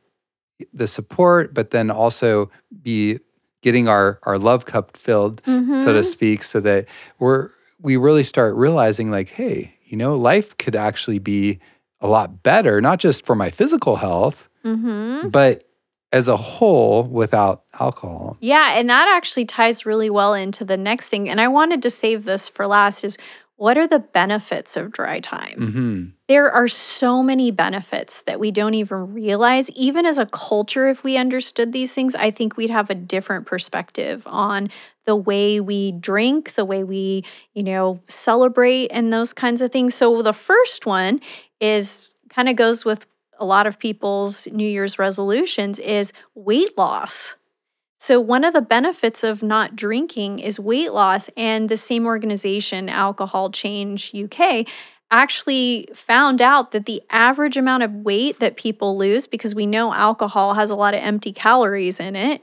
[0.74, 2.50] the support, but then also
[2.82, 3.20] be
[3.62, 5.80] getting our our love cup filled, mm-hmm.
[5.80, 6.10] so to mm-hmm.
[6.10, 6.88] speak, so that
[7.20, 11.60] we're we really start realizing like, hey, you know, life could actually be
[12.00, 15.30] a lot better, not just for my physical health, mm-hmm.
[15.30, 15.68] but
[16.12, 18.38] as a whole without alcohol.
[18.42, 21.30] Yeah, and that actually ties really well into the next thing.
[21.30, 23.18] And I wanted to save this for last is
[23.62, 25.60] what are the benefits of dry time?
[25.60, 26.06] Mm-hmm.
[26.28, 29.70] There are so many benefits that we don't even realize.
[29.76, 33.46] Even as a culture, if we understood these things, I think we'd have a different
[33.46, 34.72] perspective on
[35.06, 39.94] the way we drink, the way we, you know, celebrate, and those kinds of things.
[39.94, 41.22] So the first one
[41.60, 43.06] is kind of goes with
[43.38, 47.36] a lot of people's New Year's resolutions is weight loss.
[48.04, 51.30] So, one of the benefits of not drinking is weight loss.
[51.38, 54.66] And the same organization, Alcohol Change UK,
[55.12, 59.94] actually found out that the average amount of weight that people lose, because we know
[59.94, 62.42] alcohol has a lot of empty calories in it,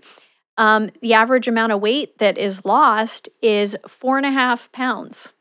[0.58, 5.32] um, the average amount of weight that is lost is four and a half pounds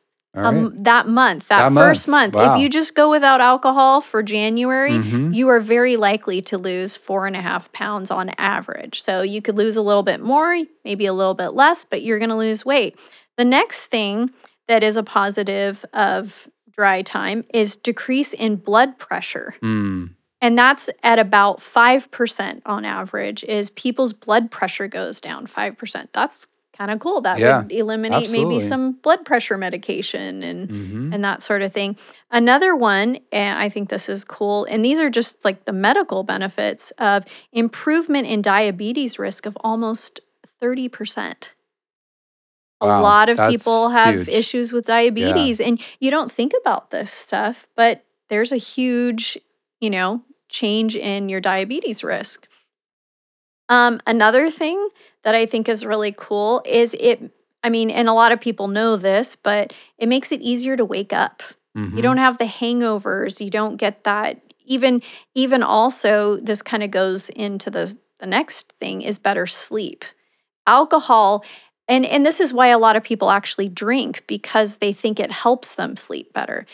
[0.46, 2.34] um, that month, that, that first month.
[2.34, 2.46] month.
[2.46, 2.56] Wow.
[2.56, 5.34] If you just go without alcohol for January, mm-hmm.
[5.34, 9.02] you are very likely to lose four and a half pounds on average.
[9.02, 12.20] So you could lose a little bit more, maybe a little bit less, but you're
[12.20, 12.98] going to lose weight.
[13.38, 14.32] The next thing
[14.68, 19.56] that is a positive of dry time is decrease in blood pressure.
[19.62, 20.12] Mm.
[20.40, 26.08] And that's at about 5% on average is people's blood pressure goes down 5%.
[26.14, 27.22] That's kind of cool.
[27.22, 28.58] That yeah, would eliminate absolutely.
[28.58, 31.14] maybe some blood pressure medication and mm-hmm.
[31.14, 31.98] and that sort of thing.
[32.30, 36.24] Another one, and I think this is cool, and these are just like the medical
[36.24, 40.20] benefits of improvement in diabetes risk of almost
[40.62, 41.50] 30%.
[42.80, 44.28] Wow, a lot of people have huge.
[44.28, 45.68] issues with diabetes yeah.
[45.68, 49.36] and you don't think about this stuff, but there's a huge,
[49.80, 52.48] you know, change in your diabetes risk.
[53.68, 54.90] Um, another thing
[55.28, 57.22] that I think is really cool is it,
[57.62, 60.86] I mean, and a lot of people know this, but it makes it easier to
[60.86, 61.44] wake up.
[61.78, 61.98] Mm-hmm.
[61.98, 63.44] You don't have the hangovers.
[63.44, 64.40] You don't get that.
[64.64, 65.02] Even,
[65.36, 70.06] even also, this kind of goes into the, the next thing is better sleep.
[70.66, 71.44] Alcohol
[71.90, 75.32] and and this is why a lot of people actually drink because they think it
[75.32, 76.66] helps them sleep better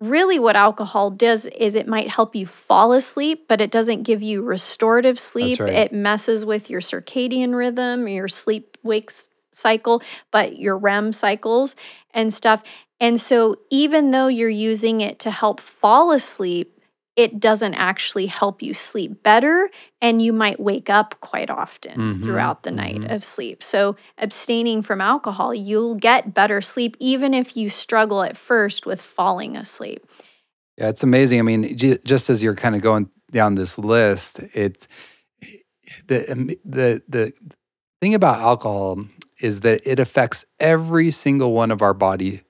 [0.00, 4.22] really what alcohol does is it might help you fall asleep but it doesn't give
[4.22, 5.72] you restorative sleep right.
[5.72, 9.10] it messes with your circadian rhythm your sleep wake
[9.50, 11.74] cycle but your rem cycles
[12.12, 12.62] and stuff
[13.00, 16.77] and so even though you're using it to help fall asleep
[17.18, 19.68] it doesn't actually help you sleep better
[20.00, 23.12] and you might wake up quite often mm-hmm, throughout the night mm-hmm.
[23.12, 23.60] of sleep.
[23.60, 29.02] So abstaining from alcohol, you'll get better sleep even if you struggle at first with
[29.02, 30.06] falling asleep.
[30.76, 31.40] Yeah, it's amazing.
[31.40, 34.86] I mean, just as you're kind of going down this list, it's
[36.06, 37.32] the the the
[38.00, 39.04] thing about alcohol
[39.40, 42.42] is that it affects every single one of our body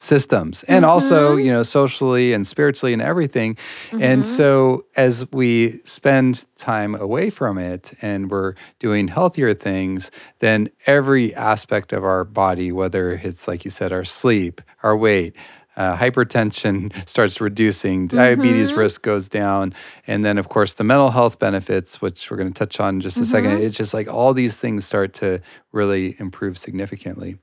[0.00, 0.90] systems and mm-hmm.
[0.90, 4.00] also you know socially and spiritually and everything mm-hmm.
[4.00, 10.70] and so as we spend time away from it and we're doing healthier things then
[10.86, 15.34] every aspect of our body whether it's like you said our sleep our weight
[15.76, 18.80] uh, hypertension starts reducing, diabetes mm-hmm.
[18.80, 19.72] risk goes down,
[20.08, 23.00] and then of course the mental health benefits, which we're going to touch on in
[23.00, 23.30] just a mm-hmm.
[23.30, 23.62] second.
[23.62, 27.38] It's just like all these things start to really improve significantly.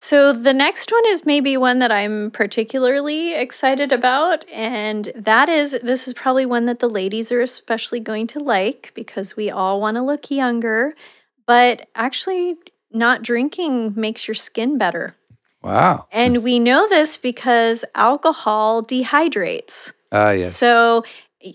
[0.00, 4.48] So the next one is maybe one that I'm particularly excited about.
[4.48, 8.92] And that is this is probably one that the ladies are especially going to like
[8.94, 10.94] because we all want to look younger.
[11.46, 12.56] But actually,
[12.92, 15.16] not drinking makes your skin better.
[15.62, 16.06] Wow.
[16.12, 19.92] And we know this because alcohol dehydrates.
[20.12, 20.56] Ah, yes.
[20.56, 21.04] So,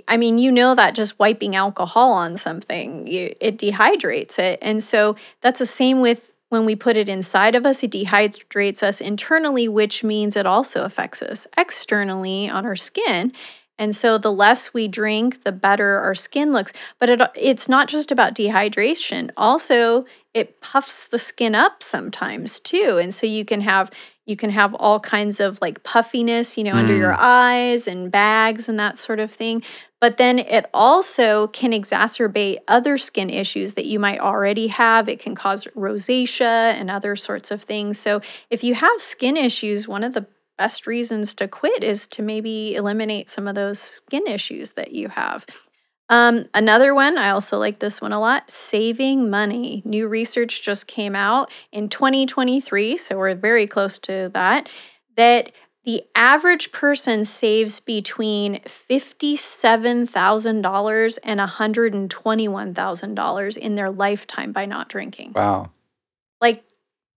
[0.07, 4.59] I mean, you know that just wiping alcohol on something, you, it dehydrates it.
[4.61, 8.83] And so that's the same with when we put it inside of us, it dehydrates
[8.83, 13.33] us internally, which means it also affects us externally on our skin.
[13.79, 16.71] And so the less we drink, the better our skin looks.
[16.99, 19.31] But it, it's not just about dehydration.
[19.35, 22.99] Also, it puffs the skin up sometimes too.
[23.01, 23.89] And so you can have
[24.27, 26.77] you can have all kinds of like puffiness, you know, mm.
[26.77, 27.19] under your mm.
[27.19, 29.63] eyes and bags and that sort of thing.
[30.03, 35.07] But then it also can exacerbate other skin issues that you might already have.
[35.07, 37.99] It can cause rosacea and other sorts of things.
[37.99, 40.25] So if you have skin issues, one of the
[40.57, 45.07] best reasons to quit is to maybe eliminate some of those skin issues that you
[45.07, 45.45] have.
[46.09, 49.83] Um, another one, I also like this one a lot saving money.
[49.85, 54.67] New research just came out in 2023, so we're very close to that,
[55.15, 55.53] that
[55.85, 65.33] the average person saves between $57,000 and $121,000 in their lifetime by not drinking.
[65.33, 65.69] Wow.
[66.39, 66.63] Like,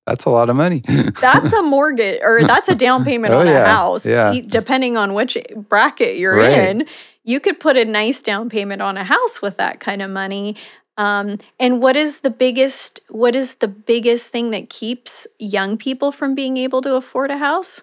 [0.07, 0.83] that's a lot of money.
[1.21, 3.63] that's a mortgage or that's a down payment oh, on yeah.
[3.63, 4.35] a house, yeah.
[4.47, 5.37] depending on which
[5.69, 6.53] bracket you're right.
[6.53, 6.87] in
[7.27, 10.57] you could put a nice down payment on a house with that kind of money.
[10.97, 16.11] Um, and what is the biggest what is the biggest thing that keeps young people
[16.11, 17.83] from being able to afford a house?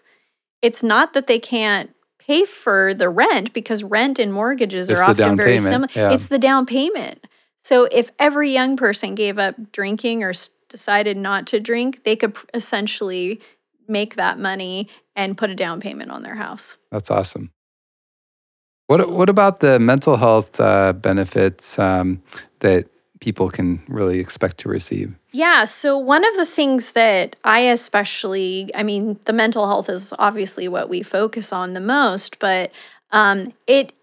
[0.63, 5.04] It's not that they can't pay for the rent because rent and mortgages it's are
[5.04, 5.89] often very similar.
[5.93, 6.13] Yeah.
[6.13, 7.28] It's the down payment.
[7.63, 10.34] So if every young person gave up drinking or
[10.69, 13.41] decided not to drink, they could essentially
[13.89, 16.78] make that money and put a down payment on their house.
[16.91, 17.52] That's awesome.
[18.88, 22.21] What what about the mental health uh, benefits um,
[22.60, 22.88] that
[23.23, 25.15] people can really expect to receive?
[25.31, 30.13] Yeah, so one of the things that I especially, I mean, the mental health is
[30.19, 32.71] obviously what we focus on the most, but
[33.12, 33.93] um, it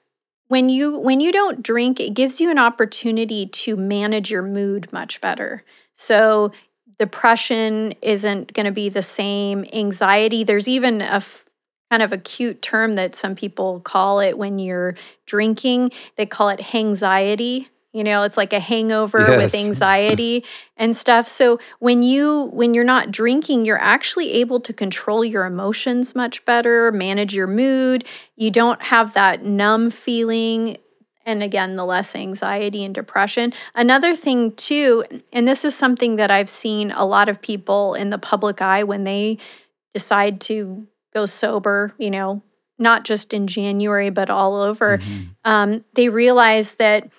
[0.48, 4.92] when you when you don't drink, it gives you an opportunity to manage your mood
[4.92, 5.62] much better.
[5.94, 6.50] So
[6.98, 11.22] depression isn't going to be the same anxiety there's even a
[11.90, 14.94] kind of a cute term that some people call it when you're
[15.26, 15.90] drinking.
[16.16, 17.66] They call it hangxiety.
[17.92, 19.36] You know, it's like a hangover yes.
[19.36, 20.44] with anxiety
[20.76, 21.26] and stuff.
[21.26, 26.44] So when you when you're not drinking, you're actually able to control your emotions much
[26.44, 28.04] better, manage your mood.
[28.36, 30.76] You don't have that numb feeling
[31.26, 33.52] and again the less anxiety and depression.
[33.74, 38.10] Another thing too, and this is something that I've seen a lot of people in
[38.10, 39.38] the public eye when they
[39.92, 42.42] decide to go sober, you know,
[42.78, 45.24] not just in January, but all over, mm-hmm.
[45.44, 47.10] um, they realize that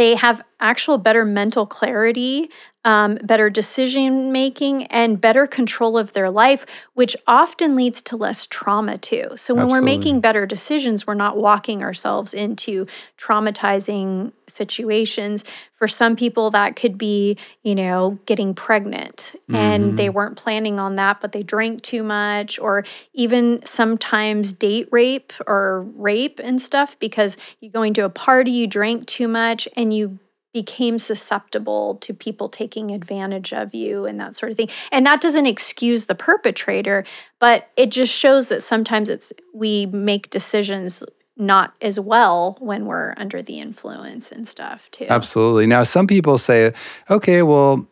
[0.00, 2.50] they have actual better mental clarity
[2.84, 8.46] um, better decision making, and better control of their life, which often leads to less
[8.46, 9.32] trauma too.
[9.36, 9.72] So, when Absolutely.
[9.72, 12.86] we're making better decisions, we're not walking ourselves into
[13.18, 15.44] traumatizing situations.
[15.74, 19.56] For some people, that could be, you know, getting pregnant mm-hmm.
[19.56, 20.16] and they mm-hmm.
[20.16, 25.82] weren't planning on that, but they drank too much, or even sometimes date rape or
[25.96, 30.18] rape and stuff because you're going to a party, you drank too much, and you
[30.52, 34.68] became susceptible to people taking advantage of you and that sort of thing.
[34.90, 37.04] And that doesn't excuse the perpetrator,
[37.38, 41.02] but it just shows that sometimes it's we make decisions
[41.36, 45.06] not as well when we're under the influence and stuff too.
[45.08, 45.66] Absolutely.
[45.66, 46.72] Now some people say,
[47.08, 47.88] "Okay, well,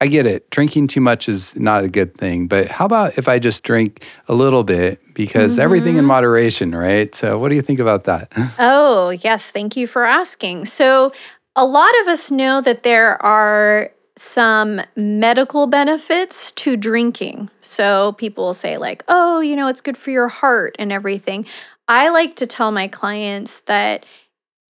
[0.00, 0.48] I get it.
[0.50, 4.04] Drinking too much is not a good thing, but how about if I just drink
[4.28, 5.62] a little bit because mm-hmm.
[5.62, 7.12] everything in moderation, right?
[7.14, 8.32] So, what do you think about that?
[8.60, 10.64] Oh, yes, thank you for asking.
[10.66, 11.12] So,
[11.58, 17.50] a lot of us know that there are some medical benefits to drinking.
[17.60, 21.46] So people will say, like, oh, you know, it's good for your heart and everything.
[21.88, 24.06] I like to tell my clients that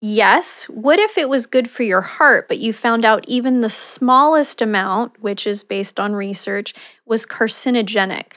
[0.00, 3.68] yes, what if it was good for your heart, but you found out even the
[3.68, 6.74] smallest amount, which is based on research,
[7.06, 8.32] was carcinogenic?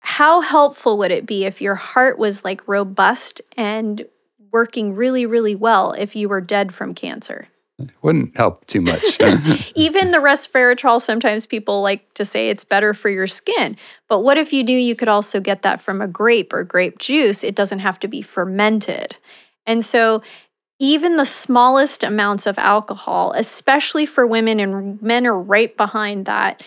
[0.00, 4.06] How helpful would it be if your heart was like robust and
[4.50, 7.48] working really, really well if you were dead from cancer?
[8.02, 9.02] Wouldn't help too much.
[9.74, 13.76] Even the resveratrol, sometimes people like to say it's better for your skin.
[14.08, 16.98] But what if you knew you could also get that from a grape or grape
[16.98, 17.44] juice?
[17.44, 19.16] It doesn't have to be fermented.
[19.66, 20.22] And so,
[20.80, 26.62] even the smallest amounts of alcohol, especially for women, and men are right behind that,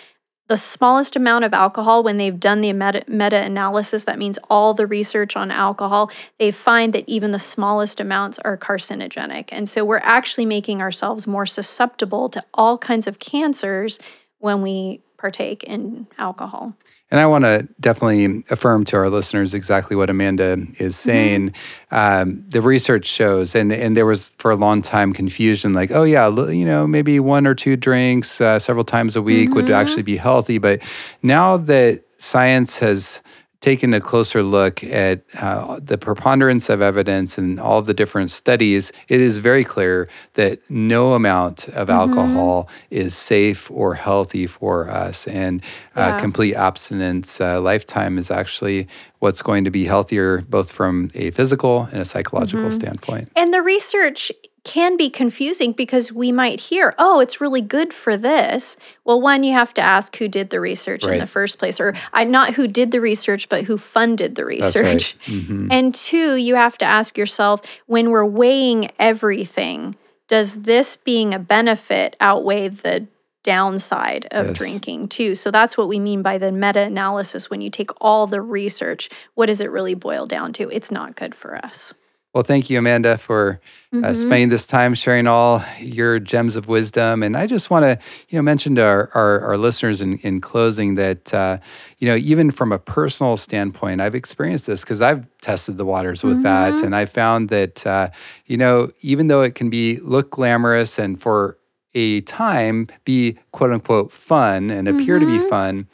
[0.52, 4.86] the smallest amount of alcohol when they've done the meta, meta-analysis that means all the
[4.86, 9.48] research on alcohol they find that even the smallest amounts are carcinogenic.
[9.50, 13.98] And so we're actually making ourselves more susceptible to all kinds of cancers
[14.40, 16.76] when we partake in alcohol
[17.12, 21.10] and I want to definitely affirm to our listeners exactly what Amanda is mm-hmm.
[21.10, 21.50] saying.
[21.50, 21.96] Mm-hmm.
[21.96, 26.04] Um, the research shows, and and there was for a long time confusion, like, oh
[26.04, 29.56] yeah, you know, maybe one or two drinks uh, several times a week mm-hmm.
[29.56, 30.58] would actually be healthy.
[30.58, 30.82] But
[31.22, 33.22] now that science has
[33.62, 38.32] taken a closer look at uh, the preponderance of evidence and all of the different
[38.32, 41.92] studies, it is very clear that no amount of mm-hmm.
[41.92, 45.28] alcohol is safe or healthy for us.
[45.28, 45.62] And
[45.96, 48.88] uh, complete abstinence uh, lifetime is actually
[49.20, 52.80] what's going to be healthier, both from a physical and a psychological mm-hmm.
[52.80, 53.32] standpoint.
[53.36, 54.32] And the research
[54.64, 58.78] can be confusing because we might hear, oh, it's really good for this.
[59.04, 61.14] Well, one, you have to ask who did the research right.
[61.14, 64.46] in the first place, or I, not who did the research, but who funded the
[64.46, 65.18] research.
[65.28, 65.36] Right.
[65.36, 65.72] Mm-hmm.
[65.72, 69.96] And two, you have to ask yourself when we're weighing everything,
[70.28, 73.08] does this being a benefit outweigh the
[73.44, 74.58] downside of yes.
[74.58, 75.34] drinking too.
[75.34, 77.50] So that's what we mean by the meta analysis.
[77.50, 80.70] When you take all the research, what does it really boil down to?
[80.70, 81.94] It's not good for us.
[82.34, 83.60] Well, thank you, Amanda, for
[83.92, 84.14] uh, mm-hmm.
[84.14, 87.24] spending this time sharing all your gems of wisdom.
[87.24, 90.40] And I just want to, you know, mention to our, our, our listeners in, in
[90.40, 91.58] closing that, uh,
[91.98, 96.24] you know, even from a personal standpoint, I've experienced this because I've tested the waters
[96.24, 96.44] with mm-hmm.
[96.44, 98.10] that, and I found that, uh,
[98.46, 101.58] you know, even though it can be look glamorous and for
[101.94, 105.28] a time be quote unquote fun and appear mm-hmm.
[105.28, 105.50] to be mm-hmm.
[105.50, 105.88] fun,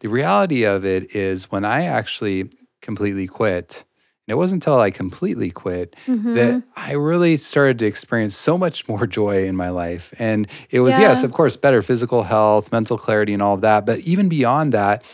[0.00, 2.50] the reality of it is when I actually
[2.82, 3.84] completely quit
[4.26, 6.34] it wasn't until I completely quit mm-hmm.
[6.34, 10.14] that I really started to experience so much more joy in my life.
[10.18, 11.00] And it was, yeah.
[11.00, 13.84] yes, of course, better physical health, mental clarity, and all of that.
[13.84, 15.04] But even beyond that,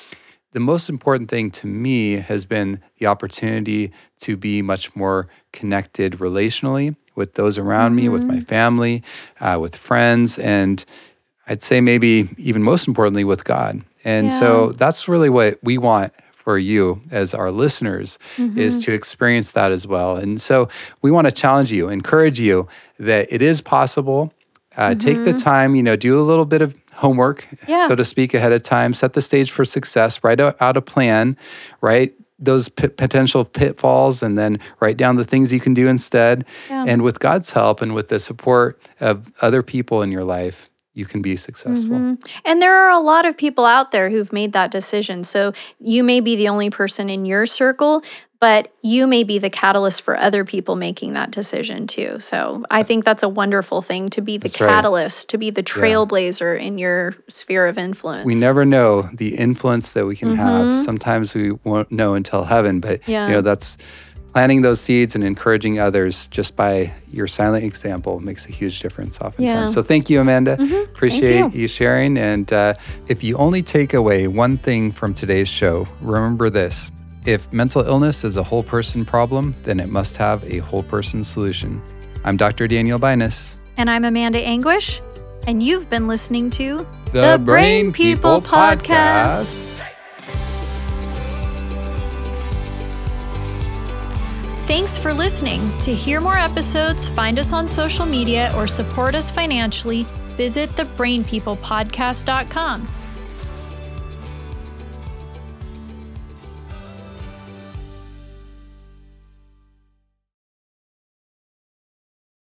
[0.52, 6.14] the most important thing to me has been the opportunity to be much more connected
[6.14, 7.96] relationally with those around mm-hmm.
[7.96, 8.44] me, with my mm-hmm.
[8.44, 9.02] family,
[9.40, 10.84] uh, with friends, and
[11.48, 13.82] I'd say maybe even most importantly with God.
[14.04, 14.40] And yeah.
[14.40, 18.58] so that's really what we want for you as our listeners mm-hmm.
[18.58, 20.16] is to experience that as well.
[20.16, 20.68] And so
[21.02, 22.66] we want to challenge you, encourage you
[22.98, 24.32] that it is possible.
[24.74, 24.98] Uh, mm-hmm.
[24.98, 25.36] Take the mm-hmm.
[25.36, 27.88] time, you know, do a little bit of homework, yeah.
[27.88, 30.82] so to speak, ahead of time, set the stage for success, write out, out a
[30.82, 31.36] plan,
[31.80, 32.14] right?
[32.38, 36.46] Those p- potential pitfalls, and then write down the things you can do instead.
[36.70, 36.84] Yeah.
[36.88, 41.04] And with God's help and with the support of other people in your life, you
[41.04, 41.96] can be successful.
[41.96, 42.14] Mm-hmm.
[42.44, 45.24] And there are a lot of people out there who've made that decision.
[45.24, 48.02] So you may be the only person in your circle,
[48.40, 52.18] but you may be the catalyst for other people making that decision too.
[52.18, 55.28] So I think that's a wonderful thing to be the that's catalyst, right.
[55.28, 56.66] to be the trailblazer yeah.
[56.66, 58.24] in your sphere of influence.
[58.24, 60.38] We never know the influence that we can mm-hmm.
[60.38, 60.84] have.
[60.84, 63.28] Sometimes we won't know until heaven, but yeah.
[63.28, 63.76] you know that's
[64.32, 69.20] planting those seeds and encouraging others just by your silent example makes a huge difference
[69.20, 69.70] oftentimes.
[69.70, 69.74] Yeah.
[69.74, 70.56] So thank you, Amanda.
[70.56, 70.90] Mm-hmm.
[70.90, 71.62] Appreciate you.
[71.62, 71.68] you.
[71.68, 72.16] sharing.
[72.16, 72.74] And uh,
[73.08, 76.90] if you only take away one thing from today's show, remember this.
[77.26, 81.24] If mental illness is a whole person problem, then it must have a whole person
[81.24, 81.82] solution.
[82.24, 82.66] I'm Dr.
[82.66, 83.56] Daniel Binus.
[83.76, 85.00] And I'm Amanda Anguish.
[85.46, 89.42] And you've been listening to the, the Brain, Brain People, People Podcast.
[89.42, 89.69] Podcast.
[94.70, 95.60] Thanks for listening.
[95.80, 100.04] To hear more episodes, find us on social media, or support us financially,
[100.36, 102.99] visit thebrainpeoplepodcast.com.